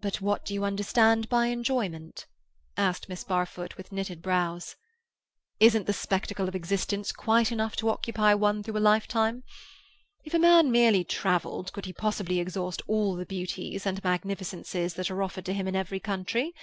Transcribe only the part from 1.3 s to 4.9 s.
enjoyment?" asked Miss Barfoot, with knitted brows.